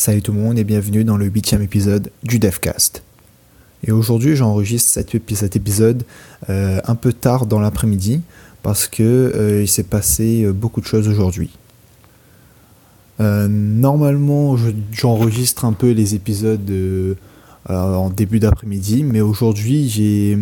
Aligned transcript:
Salut 0.00 0.22
tout 0.22 0.32
le 0.32 0.40
monde 0.40 0.58
et 0.58 0.64
bienvenue 0.64 1.04
dans 1.04 1.18
le 1.18 1.26
huitième 1.26 1.60
épisode 1.60 2.10
du 2.22 2.38
DevCast. 2.38 3.02
Et 3.84 3.92
aujourd'hui 3.92 4.34
j'enregistre 4.34 4.88
cet, 4.88 5.14
épisode 5.56 6.04
euh, 6.48 6.80
un 6.86 6.94
peu 6.94 7.12
tard 7.12 7.44
dans 7.44 7.60
l'après-midi 7.60 8.22
parce 8.62 8.88
que 8.88 9.02
euh, 9.02 9.60
il 9.60 9.68
s'est 9.68 9.82
passé 9.82 10.44
euh, 10.44 10.54
beaucoup 10.54 10.80
de 10.80 10.86
choses 10.86 11.06
aujourd'hui. 11.06 11.50
normalement 13.18 14.56
j'enregistre 14.90 15.66
un 15.66 15.74
peu 15.74 15.90
les 15.90 16.14
épisodes 16.14 16.72
en 17.68 18.08
début 18.08 18.40
d'après-midi 18.40 19.04
mais 19.04 19.20
aujourd'hui 19.20 19.90
j'ai 19.90 20.38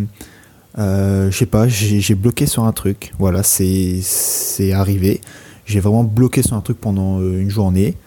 pas 1.51 1.67
j'ai 1.67 2.15
bloqué 2.15 2.45
sur 2.45 2.63
un 2.63 2.71
truc 2.71 3.11
voilà 3.19 3.43
c'est 3.43 4.71
arrivé 4.71 5.19
j'ai 5.65 5.81
vraiment 5.81 6.05
bloqué 6.05 6.43
sur 6.43 6.55
un 6.55 6.61
truc 6.61 6.79
pendant 6.79 7.19
une 7.19 7.49
journée 7.49 7.97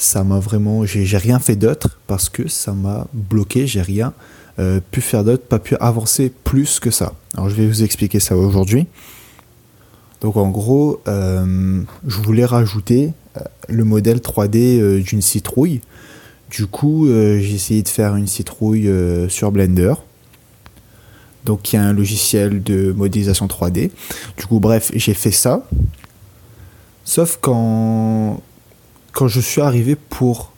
ça 0.00 0.24
m'a 0.24 0.38
vraiment. 0.38 0.86
J'ai 0.86 1.18
rien 1.18 1.38
fait 1.38 1.56
d'autre 1.56 1.98
parce 2.06 2.30
que 2.30 2.48
ça 2.48 2.72
m'a 2.72 3.06
bloqué, 3.12 3.66
j'ai 3.66 3.82
rien 3.82 4.14
euh, 4.58 4.80
pu 4.90 5.02
faire 5.02 5.24
d'autre, 5.24 5.44
pas 5.44 5.58
pu 5.58 5.76
avancer 5.76 6.32
plus 6.42 6.80
que 6.80 6.90
ça. 6.90 7.12
Alors 7.34 7.50
je 7.50 7.54
vais 7.54 7.66
vous 7.66 7.82
expliquer 7.82 8.18
ça 8.18 8.36
aujourd'hui. 8.36 8.86
Donc 10.22 10.36
en 10.36 10.48
gros, 10.48 11.02
euh, 11.06 11.82
je 12.06 12.16
voulais 12.16 12.46
rajouter 12.46 13.12
euh, 13.36 13.40
le 13.68 13.84
modèle 13.84 14.18
3D 14.18 15.02
d'une 15.02 15.20
citrouille. 15.20 15.82
Du 16.50 16.66
coup, 16.66 17.06
j'ai 17.06 17.54
essayé 17.54 17.82
de 17.82 17.88
faire 17.88 18.16
une 18.16 18.26
citrouille 18.26 18.90
sur 19.28 19.52
Blender. 19.52 19.94
Donc 21.44 21.72
il 21.72 21.76
y 21.76 21.78
a 21.78 21.82
un 21.84 21.92
logiciel 21.92 22.60
de 22.60 22.90
modélisation 22.90 23.46
3D. 23.46 23.92
Du 24.36 24.46
coup, 24.46 24.58
bref, 24.58 24.90
j'ai 24.94 25.14
fait 25.14 25.30
ça. 25.30 25.64
Sauf 27.04 27.38
quand, 27.40 28.42
quand 29.12 29.28
je 29.28 29.40
suis 29.40 29.60
arrivé 29.60 29.96
pour 29.96 30.52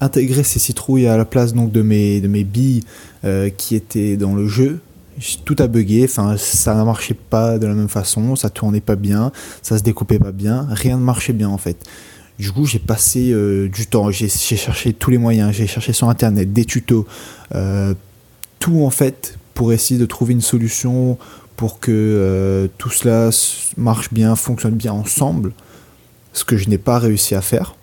intégrer 0.00 0.42
ces 0.42 0.58
citrouilles 0.58 1.06
à 1.06 1.16
la 1.16 1.24
place 1.24 1.54
donc 1.54 1.72
de 1.72 1.82
mes, 1.82 2.20
de 2.20 2.28
mes 2.28 2.44
billes 2.44 2.84
euh, 3.24 3.50
qui 3.50 3.74
étaient 3.74 4.16
dans 4.16 4.34
le 4.34 4.46
jeu, 4.46 4.80
tout 5.44 5.56
a 5.58 5.66
bugué, 5.66 6.04
enfin 6.04 6.36
ça 6.36 6.74
ne 6.74 6.84
marchait 6.84 7.14
pas 7.14 7.58
de 7.58 7.66
la 7.66 7.74
même 7.74 7.88
façon, 7.88 8.36
ça 8.36 8.50
tournait 8.50 8.80
pas 8.80 8.96
bien, 8.96 9.32
ça 9.62 9.78
se 9.78 9.82
découpait 9.82 10.18
pas 10.18 10.32
bien, 10.32 10.66
rien 10.70 10.98
ne 10.98 11.02
marchait 11.02 11.32
bien 11.32 11.48
en 11.48 11.58
fait. 11.58 11.76
Du 12.38 12.50
coup, 12.50 12.66
j'ai 12.66 12.80
passé 12.80 13.30
euh, 13.30 13.68
du 13.68 13.86
temps, 13.86 14.10
j'ai 14.10 14.28
cherché 14.28 14.92
tous 14.92 15.10
les 15.10 15.18
moyens, 15.18 15.52
j'ai 15.52 15.68
cherché 15.68 15.92
sur 15.92 16.08
internet 16.08 16.52
des 16.52 16.64
tutos, 16.64 17.06
euh, 17.54 17.94
tout 18.58 18.82
en 18.84 18.90
fait 18.90 19.38
pour 19.54 19.72
essayer 19.72 20.00
de 20.00 20.06
trouver 20.06 20.32
une 20.32 20.40
solution 20.40 21.16
pour 21.54 21.78
que 21.78 22.68
tout 22.76 22.90
cela 22.90 23.30
marche 23.76 24.12
bien, 24.12 24.34
fonctionne 24.34 24.74
bien 24.74 24.92
ensemble, 24.92 25.52
ce 26.32 26.44
que 26.44 26.56
je 26.56 26.68
n'ai 26.68 26.78
pas 26.78 26.98
réussi 26.98 27.36
à 27.36 27.40
faire. 27.40 27.76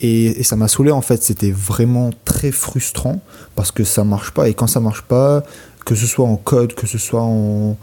Et, 0.00 0.42
ça 0.42 0.56
m'a 0.56 0.68
saoulé 0.68 0.90
en 0.90 1.00
fait, 1.00 1.22
c'était 1.22 1.50
vraiment 1.50 2.10
très 2.24 2.50
frustrant 2.50 3.20
parce 3.54 3.70
que 3.70 3.84
ça 3.84 4.04
marche 4.04 4.32
pas. 4.32 4.48
Et 4.48 4.54
quand 4.54 4.66
ça 4.66 4.80
marche 4.80 5.02
pas, 5.02 5.42
que 5.84 5.94
ce 5.94 6.06
soit 6.06 6.26
en 6.26 6.36
code, 6.36 6.74
que 6.74 6.86
ce 6.86 6.98
soit 6.98 7.22
en, 7.22 7.76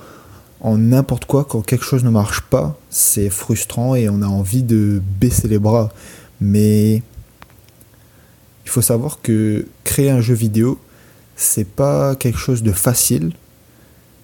n'importe 0.64 1.26
quoi, 1.26 1.46
quand 1.46 1.62
quelque 1.62 1.86
chose 1.86 2.04
ne 2.04 2.10
marche 2.10 2.42
pas, 2.42 2.78
c'est 2.90 3.30
frustrant 3.30 3.96
et 3.96 4.10
on 4.10 4.22
a 4.22 4.28
envie 4.28 4.64
de 4.64 5.02
baisser 5.20 5.48
les 5.48 5.60
bras. 5.60 5.90
Mais 6.40 7.02
il 8.66 8.70
faut 8.70 8.82
savoir 8.82 9.20
que 9.22 9.68
créer 9.84 10.12
un 10.12 10.22
jeu 10.22 10.34
vidéo, 10.34 10.80
c'est 11.36 11.68
pas 11.68 12.16
quelque 12.16 12.38
chose 12.38 12.62
de 12.62 12.72
facile, 12.72 13.32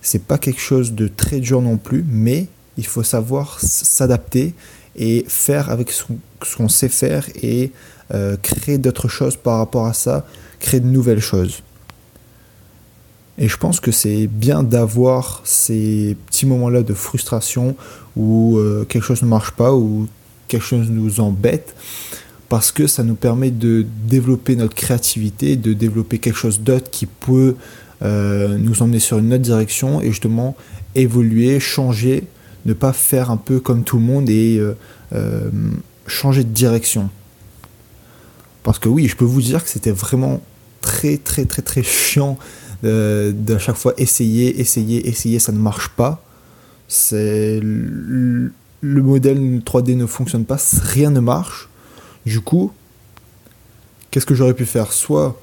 c'est 0.01 0.23
pas 0.23 0.37
quelque 0.37 0.61
chose 0.61 0.93
de 0.93 1.07
très 1.07 1.39
dur 1.39 1.61
non 1.61 1.77
plus, 1.77 2.05
mais 2.07 2.47
il 2.77 2.85
faut 2.85 3.03
savoir 3.03 3.59
s'adapter 3.59 4.53
et 4.97 5.25
faire 5.27 5.69
avec 5.69 5.91
ce 5.91 6.55
qu'on 6.55 6.69
sait 6.69 6.89
faire 6.89 7.25
et 7.41 7.71
euh, 8.13 8.37
créer 8.41 8.77
d'autres 8.77 9.07
choses 9.07 9.35
par 9.35 9.57
rapport 9.57 9.85
à 9.85 9.93
ça, 9.93 10.25
créer 10.59 10.79
de 10.79 10.87
nouvelles 10.87 11.19
choses. 11.19 11.61
Et 13.37 13.47
je 13.47 13.57
pense 13.57 13.79
que 13.79 13.91
c'est 13.91 14.27
bien 14.27 14.63
d'avoir 14.63 15.41
ces 15.43 16.17
petits 16.25 16.47
moments-là 16.47 16.81
de 16.81 16.93
frustration 16.93 17.75
où 18.15 18.57
euh, 18.57 18.85
quelque 18.89 19.03
chose 19.03 19.21
ne 19.21 19.27
marche 19.27 19.51
pas, 19.51 19.73
ou 19.73 20.07
quelque 20.47 20.63
chose 20.63 20.89
nous 20.89 21.19
embête, 21.19 21.75
parce 22.49 22.71
que 22.71 22.87
ça 22.87 23.03
nous 23.03 23.15
permet 23.15 23.51
de 23.51 23.85
développer 24.05 24.55
notre 24.55 24.73
créativité, 24.73 25.55
de 25.55 25.73
développer 25.73 26.17
quelque 26.17 26.37
chose 26.37 26.61
d'autre 26.61 26.89
qui 26.89 27.05
peut 27.05 27.55
euh, 28.01 28.57
nous 28.57 28.81
emmener 28.81 28.99
sur 28.99 29.19
une 29.19 29.33
autre 29.33 29.43
direction 29.43 30.01
et 30.01 30.07
justement 30.07 30.55
évoluer, 30.95 31.59
changer 31.59 32.23
ne 32.67 32.73
pas 32.73 32.93
faire 32.93 33.31
un 33.31 33.37
peu 33.37 33.59
comme 33.59 33.83
tout 33.83 33.97
le 33.97 34.03
monde 34.03 34.29
et 34.29 34.57
euh, 34.57 34.77
euh, 35.13 35.49
changer 36.05 36.43
de 36.43 36.49
direction. 36.49 37.09
Parce 38.63 38.77
que 38.77 38.89
oui, 38.89 39.07
je 39.07 39.15
peux 39.15 39.25
vous 39.25 39.41
dire 39.41 39.63
que 39.63 39.69
c'était 39.69 39.91
vraiment 39.91 40.41
très 40.81 41.17
très 41.17 41.45
très 41.45 41.61
très 41.61 41.83
chiant 41.83 42.37
de, 42.83 43.33
chaque 43.57 43.77
fois 43.77 43.93
essayer, 43.97 44.59
essayer, 44.59 45.07
essayer, 45.07 45.39
ça 45.39 45.51
ne 45.51 45.57
marche 45.57 45.89
pas. 45.89 46.23
C'est 46.87 47.59
le, 47.61 48.51
modèle 48.81 49.39
3D 49.65 49.95
ne 49.95 50.05
fonctionne 50.05 50.45
pas, 50.45 50.57
rien 50.81 51.09
ne 51.09 51.19
marche. 51.19 51.69
Du 52.25 52.41
coup, 52.41 52.71
qu'est-ce 54.11 54.25
que 54.25 54.35
j'aurais 54.35 54.53
pu 54.53 54.65
faire? 54.65 54.93
Soit 54.93 55.39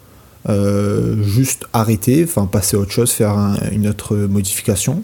euh, 0.49 1.23
juste 1.23 1.65
arrêter, 1.73 2.25
enfin 2.25 2.47
passer 2.47 2.77
à 2.77 2.81
autre 2.81 2.93
chose, 2.93 3.11
faire 3.11 3.37
une 3.73 3.89
autre 3.89 4.17
modification, 4.17 5.03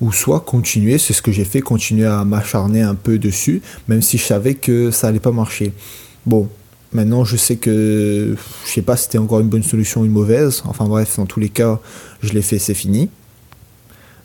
ou 0.00 0.12
soit 0.12 0.40
continuer, 0.40 0.98
c'est 0.98 1.12
ce 1.12 1.22
que 1.22 1.32
j'ai 1.32 1.44
fait, 1.44 1.60
continuer 1.60 2.06
à 2.06 2.24
m'acharner 2.24 2.82
un 2.82 2.94
peu 2.94 3.18
dessus, 3.18 3.62
même 3.88 4.02
si 4.02 4.18
je 4.18 4.24
savais 4.24 4.54
que 4.54 4.90
ça 4.90 5.08
allait 5.08 5.20
pas 5.20 5.32
marcher. 5.32 5.72
Bon, 6.26 6.48
maintenant 6.92 7.24
je 7.24 7.36
sais 7.36 7.56
que 7.56 8.36
je 8.64 8.70
sais 8.70 8.82
pas 8.82 8.96
si 8.96 9.04
c'était 9.04 9.18
encore 9.18 9.40
une 9.40 9.48
bonne 9.48 9.62
solution 9.62 10.02
ou 10.02 10.04
une 10.04 10.12
mauvaise, 10.12 10.62
enfin 10.66 10.86
bref, 10.86 11.16
dans 11.16 11.26
tous 11.26 11.40
les 11.40 11.48
cas, 11.48 11.80
je 12.22 12.32
l'ai 12.32 12.42
fait, 12.42 12.58
c'est 12.58 12.74
fini. 12.74 13.08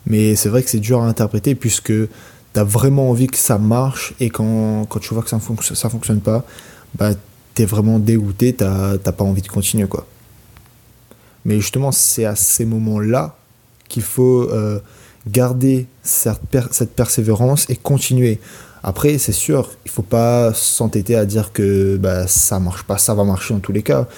Mais 0.06 0.34
c'est 0.34 0.48
vrai 0.48 0.62
que 0.62 0.70
c'est 0.70 0.80
dur 0.80 1.02
à 1.02 1.06
interpréter 1.06 1.54
puisque 1.54 1.92
tu 1.92 2.08
as 2.54 2.64
vraiment 2.64 3.10
envie 3.10 3.26
que 3.26 3.36
ça 3.36 3.58
marche 3.58 4.14
et 4.18 4.30
quand, 4.30 4.86
quand 4.88 4.98
tu 4.98 5.14
vois 5.14 5.22
que 5.22 5.28
ça 5.28 5.38
ne 5.38 5.74
ça 5.74 5.88
fonctionne 5.88 6.20
pas, 6.20 6.44
bah 6.98 7.12
es 7.58 7.64
vraiment 7.66 7.98
dégoûté, 7.98 8.54
t'as 8.54 8.96
pas 8.98 9.24
envie 9.24 9.42
de 9.42 9.48
continuer 9.48 9.86
quoi. 9.86 10.06
Mais 11.44 11.60
justement, 11.60 11.92
c'est 11.92 12.24
à 12.24 12.36
ces 12.36 12.64
moments-là 12.64 13.36
qu'il 13.88 14.02
faut 14.02 14.48
euh, 14.50 14.78
garder 15.26 15.86
cette, 16.02 16.90
persévérance 16.96 17.68
et 17.68 17.76
continuer. 17.76 18.40
Après, 18.82 19.18
c'est 19.18 19.32
sûr, 19.32 19.70
il 19.84 19.90
faut 19.90 20.02
pas 20.02 20.54
s'entêter 20.54 21.14
à 21.14 21.26
dire 21.26 21.52
que 21.52 21.96
bah, 21.96 22.26
ça 22.26 22.58
marche 22.58 22.84
pas, 22.84 22.96
ça 22.98 23.14
va 23.14 23.24
marcher 23.24 23.52
en 23.54 23.58
tous 23.58 23.72
les 23.72 23.82
cas. 23.82 24.08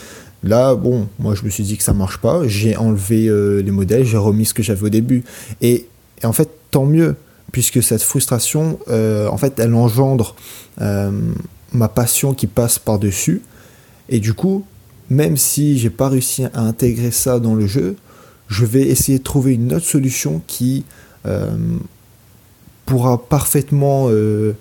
Là, 0.44 0.74
bon, 0.74 1.08
moi 1.18 1.34
je 1.34 1.44
me 1.44 1.50
suis 1.50 1.64
dit 1.64 1.76
que 1.76 1.82
ça 1.82 1.92
marche 1.92 2.18
pas, 2.18 2.46
j'ai 2.46 2.76
enlevé 2.76 3.26
euh, 3.26 3.62
les 3.62 3.70
modèles, 3.70 4.04
j'ai 4.04 4.16
remis 4.16 4.44
ce 4.44 4.54
que 4.54 4.62
j'avais 4.62 4.84
au 4.84 4.88
début. 4.88 5.24
Et, 5.60 5.86
en 6.24 6.32
fait, 6.32 6.50
tant 6.70 6.84
mieux, 6.84 7.16
puisque 7.50 7.82
cette 7.82 8.02
frustration, 8.02 8.78
euh, 8.88 9.28
en 9.28 9.36
fait, 9.36 9.58
elle 9.58 9.74
engendre 9.74 10.36
euh, 10.80 11.10
ma 11.72 11.88
passion 11.88 12.34
qui 12.34 12.46
passe 12.46 12.78
par-dessus. 12.78 13.42
Et 14.08 14.20
du 14.20 14.34
coup, 14.34 14.64
même 15.10 15.36
si 15.36 15.78
j'ai 15.78 15.90
pas 15.90 16.08
réussi 16.08 16.44
à 16.44 16.60
intégrer 16.60 17.10
ça 17.10 17.38
dans 17.38 17.54
le 17.54 17.66
jeu, 17.66 17.96
je 18.52 18.66
vais 18.66 18.82
essayer 18.82 19.18
de 19.18 19.24
trouver 19.24 19.54
une 19.54 19.72
autre 19.72 19.86
solution 19.86 20.42
qui 20.46 20.84
euh, 21.26 21.56
pourra 22.84 23.16
parfaitement 23.26 24.08
euh, 24.10 24.54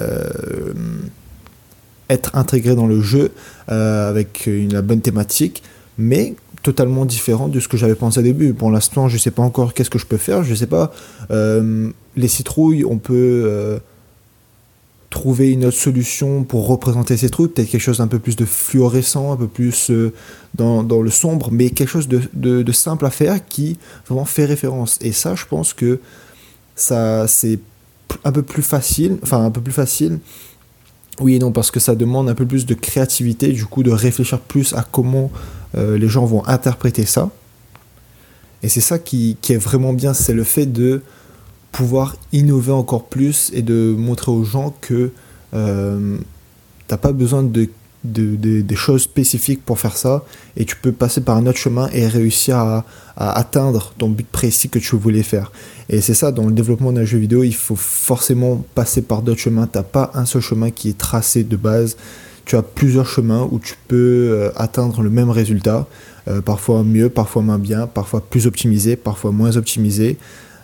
euh, 0.00 0.72
être 2.10 2.36
intégrée 2.36 2.74
dans 2.74 2.86
le 2.86 3.00
jeu 3.00 3.32
avec 3.66 4.46
une, 4.46 4.72
la 4.72 4.82
bonne 4.82 5.00
thématique, 5.00 5.62
mais 5.96 6.34
totalement 6.62 7.06
différent 7.06 7.48
de 7.48 7.60
ce 7.60 7.68
que 7.68 7.76
j'avais 7.76 7.94
pensé 7.94 8.20
au 8.20 8.22
début. 8.22 8.52
Pour 8.52 8.70
l'instant, 8.70 9.08
je 9.08 9.14
ne 9.14 9.20
sais 9.20 9.30
pas 9.30 9.42
encore 9.42 9.72
qu'est-ce 9.72 9.90
que 9.90 9.98
je 9.98 10.06
peux 10.06 10.16
faire. 10.16 10.42
Je 10.42 10.50
ne 10.50 10.54
sais 10.54 10.66
pas. 10.66 10.92
les 11.30 12.28
citrouilles, 12.28 12.84
on 12.84 12.98
peut 12.98 13.80
trouver 15.10 15.52
une 15.52 15.64
autre 15.64 15.76
solution 15.76 16.44
pour 16.44 16.66
représenter 16.66 17.16
ces 17.16 17.30
trucs, 17.30 17.54
peut-être 17.54 17.70
quelque 17.70 17.80
chose 17.80 17.98
d'un 17.98 18.08
peu 18.08 18.18
plus 18.18 18.36
de 18.36 18.44
fluorescent, 18.44 19.32
un 19.32 19.36
peu 19.36 19.48
plus 19.48 19.90
euh, 19.90 20.12
dans, 20.54 20.82
dans, 20.82 21.00
le 21.00 21.10
sombre, 21.10 21.50
mais 21.50 21.70
quelque 21.70 21.88
chose 21.88 22.08
de, 22.08 22.20
de, 22.34 22.72
simple 22.72 23.06
à 23.06 23.10
faire 23.10 23.44
qui 23.46 23.78
vraiment 24.06 24.26
fait 24.26 24.44
référence. 24.44 24.98
Et 25.00 25.12
ça, 25.12 25.34
je 25.34 25.46
pense 25.46 25.72
que 25.72 26.00
ça 26.76 27.26
c'est 27.26 27.58
un 28.24 28.32
peu 28.32 28.42
plus 28.42 28.62
facile, 28.62 29.18
enfin 29.22 29.44
un 29.44 29.50
peu 29.50 29.62
plus 29.62 29.72
facile. 29.72 30.18
Oui 31.20 31.36
et 31.36 31.38
non, 31.38 31.52
parce 31.52 31.70
que 31.70 31.80
ça 31.80 31.94
demande 31.94 32.28
un 32.28 32.34
peu 32.34 32.46
plus 32.46 32.66
de 32.66 32.74
créativité, 32.74 33.48
du 33.48 33.64
coup 33.64 33.82
de 33.82 33.90
réfléchir 33.90 34.38
plus 34.38 34.74
à 34.74 34.86
comment 34.90 35.30
euh, 35.76 35.98
les 35.98 36.08
gens 36.08 36.26
vont 36.26 36.46
interpréter 36.46 37.06
ça. 37.06 37.30
Et 38.62 38.68
c'est 38.68 38.80
ça 38.80 38.98
qui, 38.98 39.36
qui, 39.40 39.54
est 39.54 39.58
vraiment 39.58 39.92
bien, 39.92 40.14
c'est 40.14 40.34
le 40.34 40.44
fait 40.44 40.66
de 40.66 41.02
pouvoir 41.72 42.16
innover 42.32 42.72
encore 42.72 43.04
plus 43.04 43.50
et 43.54 43.62
de 43.62 43.94
montrer 43.96 44.32
aux 44.32 44.44
gens 44.44 44.74
que 44.80 45.10
euh, 45.54 46.18
t'as 46.86 46.96
pas 46.96 47.12
besoin 47.12 47.42
de, 47.42 47.68
des 48.04 48.76
choses 48.76 49.02
spécifiques 49.02 49.64
pour 49.64 49.78
faire 49.78 49.96
ça 49.96 50.24
et 50.56 50.64
tu 50.64 50.76
peux 50.76 50.92
passer 50.92 51.20
par 51.20 51.36
un 51.36 51.46
autre 51.46 51.58
chemin 51.58 51.88
et 51.92 52.06
réussir 52.06 52.56
à, 52.56 52.84
atteindre 53.16 53.92
ton 53.98 54.08
but 54.10 54.26
précis 54.26 54.68
que 54.68 54.78
tu 54.78 54.96
voulais 54.96 55.24
faire. 55.24 55.50
Et 55.88 56.00
c'est 56.00 56.14
ça, 56.14 56.30
dans 56.30 56.46
le 56.46 56.52
développement 56.52 56.92
d'un 56.92 57.04
jeu 57.04 57.18
vidéo, 57.18 57.42
il 57.42 57.54
faut 57.54 57.76
forcément 57.76 58.64
passer 58.74 59.02
par 59.02 59.22
d'autres 59.22 59.40
chemins. 59.40 59.66
T'as 59.66 59.82
pas 59.82 60.12
un 60.14 60.24
seul 60.24 60.40
chemin 60.40 60.70
qui 60.70 60.90
est 60.90 60.98
tracé 60.98 61.42
de 61.42 61.56
base. 61.56 61.96
tu 62.44 62.56
as 62.56 62.62
plusieurs 62.62 63.06
chemins 63.06 63.46
où 63.50 63.58
tu 63.58 63.74
peux 63.88 64.30
euh, 64.30 64.50
atteindre 64.56 65.02
le 65.02 65.10
même 65.10 65.30
résultat, 65.30 65.86
euh, 66.28 66.40
parfois 66.40 66.84
mieux, 66.84 67.10
parfois 67.10 67.42
moins 67.42 67.58
bien, 67.58 67.86
parfois 67.86 68.20
plus 68.20 68.46
optimisé, 68.46 68.96
parfois 68.96 69.32
moins 69.32 69.56
optimisé. 69.56 70.16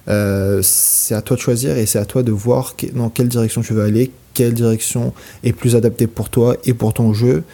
Euh, 0.08 0.60
c'est 0.62 1.14
à 1.14 1.22
toi 1.22 1.36
de 1.36 1.40
choisir 1.40 1.78
et 1.78 1.86
c'est 1.86 1.98
à 1.98 2.04
toi 2.04 2.22
de 2.22 2.32
voir 2.32 2.74
dans 2.94 3.08
quelle 3.08 3.28
direction 3.28 3.62
tu 3.62 3.72
veux 3.72 3.82
aller, 3.82 4.10
quelle 4.34 4.52
direction 4.52 5.14
est 5.42 5.52
plus 5.52 5.76
adaptée 5.76 6.06
pour 6.06 6.28
toi 6.28 6.56
et 6.64 6.74
pour 6.74 6.92
ton 6.92 7.12
jeu, 7.14 7.44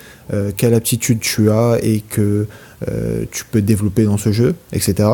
quelle 0.57 0.75
aptitude 0.75 1.21
tu 1.21 1.51
as 1.51 1.79
et 1.83 2.01
que 2.01 2.47
tu 3.31 3.45
peux 3.45 3.61
développer 3.61 4.05
dans 4.05 4.17
ce 4.17 4.33
jeu, 4.33 4.55
etc. 4.73 5.09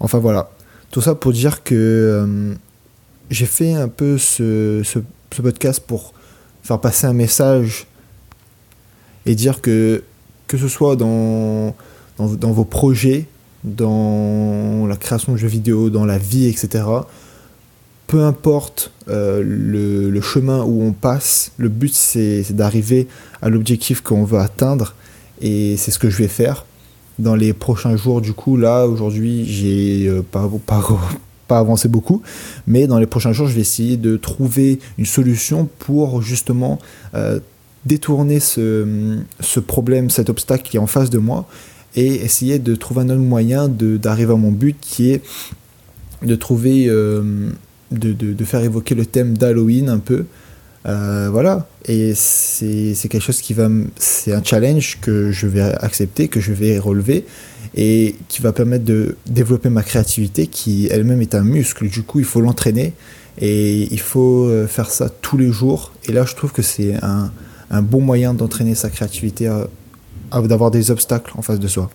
Enfin 0.00 0.18
voilà, 0.18 0.50
tout 0.90 1.00
ça 1.00 1.14
pour 1.14 1.32
dire 1.32 1.62
que 1.62 2.56
j'ai 3.30 3.46
fait 3.46 3.74
un 3.74 3.88
peu 3.88 4.18
ce, 4.18 4.82
ce 4.84 4.98
podcast 5.42 5.80
pour 5.86 6.12
faire 6.64 6.80
passer 6.80 7.06
un 7.06 7.12
message 7.12 7.86
et 9.26 9.34
dire 9.34 9.60
que 9.60 10.02
que 10.46 10.58
ce 10.58 10.68
soit 10.68 10.96
dans, 10.96 11.74
dans, 12.18 12.52
vos 12.52 12.64
projets, 12.64 13.26
dans 13.64 14.86
la 14.86 14.96
création 14.96 15.32
de 15.32 15.38
jeux 15.38 15.48
vidéo, 15.48 15.90
dans 15.90 16.04
la 16.04 16.18
vie, 16.18 16.46
etc., 16.46 16.84
peu 18.06 18.22
importe 18.22 18.92
euh, 19.08 19.42
le, 19.42 20.20
chemin 20.20 20.62
où 20.62 20.82
on 20.82 20.92
passe, 20.92 21.52
le 21.56 21.68
but 21.68 21.92
c'est 21.92 22.52
d'arriver 22.52 23.08
à 23.42 23.48
l'objectif 23.48 24.02
qu'on 24.02 24.24
veut 24.24 24.38
atteindre 24.38 24.94
et 25.40 25.76
c'est 25.76 25.90
ce 25.90 25.98
que 25.98 26.10
je 26.10 26.18
vais 26.18 26.28
faire. 26.28 26.66
Dans 27.18 27.34
les 27.34 27.52
prochains 27.52 27.96
jours, 27.96 28.20
du 28.20 28.32
coup, 28.32 28.56
là, 28.56 28.86
aujourd'hui, 28.86 29.44
j'ai 29.46 30.08
euh, 30.08 30.22
pas, 30.22 30.50
pas, 30.66 30.86
pas 31.48 31.58
avancé 31.58 31.88
beaucoup, 31.88 32.22
mais 32.66 32.86
dans 32.86 32.98
les 32.98 33.06
prochains 33.06 33.32
jours, 33.32 33.46
je 33.46 33.54
vais 33.54 33.60
essayer 33.60 33.96
de 33.96 34.16
trouver 34.16 34.78
une 34.98 35.06
solution 35.06 35.68
pour 35.78 36.22
justement 36.22 36.78
euh, 37.14 37.40
détourner 37.86 38.40
ce, 38.40 39.18
ce, 39.40 39.60
problème, 39.60 40.10
cet 40.10 40.28
obstacle 40.28 40.68
qui 40.68 40.76
est 40.76 40.80
en 40.80 40.86
face 40.86 41.10
de 41.10 41.18
moi, 41.18 41.46
et 41.94 42.24
essayer 42.24 42.58
de 42.58 42.74
trouver 42.74 43.02
un 43.02 43.10
autre 43.10 43.20
moyen 43.20 43.68
d'arriver 43.68 44.32
à 44.32 44.36
mon 44.36 44.50
but 44.50 44.76
qui 44.80 45.10
est 45.10 45.22
de 46.22 46.34
trouver, 46.34 46.86
euh, 46.88 47.50
de, 47.90 48.12
de, 48.12 48.32
de, 48.32 48.44
faire 48.44 48.62
évoquer 48.62 48.94
le 48.94 49.04
thème 49.06 49.36
d'Halloween 49.36 49.88
un 49.88 49.98
peu, 49.98 50.24
euh, 50.86 51.30
voilà, 51.30 51.66
et 51.86 52.12
c'est 52.14 52.94
quelque 53.08 53.22
chose 53.22 53.40
qui 53.40 53.54
va, 53.54 53.68
c'est 53.96 54.34
un 54.34 54.42
challenge 54.44 54.98
que 55.00 55.30
je 55.30 55.46
vais 55.46 55.62
accepter, 55.62 56.28
que 56.28 56.40
je 56.40 56.52
vais 56.52 56.78
relever, 56.78 57.24
et 57.74 58.14
qui 58.28 58.42
va 58.42 58.52
permettre 58.52 58.84
de 58.84 59.16
développer 59.26 59.70
ma 59.70 59.82
créativité, 59.82 60.46
qui 60.46 60.88
elle-même 60.90 61.22
est 61.22 61.34
un 61.34 61.42
muscle. 61.42 61.88
Du 61.88 62.02
coup, 62.02 62.18
il 62.18 62.24
faut 62.24 62.40
l'entraîner 62.40 62.92
et 63.40 63.88
il 63.92 64.00
faut 64.00 64.44
euh, 64.44 64.66
faire 64.66 64.90
ça 64.90 65.08
tous 65.08 65.38
les 65.38 65.50
jours. 65.50 65.92
Et 66.06 66.12
là, 66.12 66.24
je 66.26 66.34
trouve 66.34 66.52
que 66.52 66.62
c'est 66.62 66.94
un, 67.02 67.32
un, 67.70 67.82
bon 67.82 68.00
moyen 68.00 68.34
d'entraîner 68.34 68.74
sa 68.74 68.90
créativité, 68.90 69.48
d'avoir 70.42 70.70
des 70.70 70.90
obstacles 70.90 71.32
en 71.36 71.42
face 71.42 71.60
de 71.60 71.68
soi. 71.68 71.90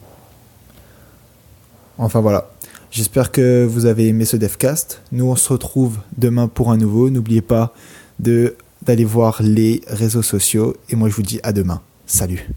Enfin 1.97 2.21
voilà. 2.21 2.49
J'espère 2.91 3.31
que 3.31 3.65
vous 3.65 3.85
avez 3.85 4.07
aimé 4.07 4.25
ce 4.25 4.37
devcast. 4.37 5.01
Nous, 5.11 5.25
on 5.25 5.35
se 5.35 5.51
retrouve 5.53 5.99
demain 6.17 6.47
pour 6.47 6.71
un 6.71 6.77
nouveau. 6.77 7.09
N'oubliez 7.09 7.41
pas 7.41 7.73
d'aller 8.19 9.05
voir 9.05 9.41
les 9.41 9.81
réseaux 9.87 10.23
sociaux. 10.23 10.75
Et 10.89 10.95
moi, 10.95 11.09
je 11.09 11.15
vous 11.15 11.21
dis 11.21 11.39
à 11.43 11.53
demain. 11.53 11.81
Salut 12.07 12.49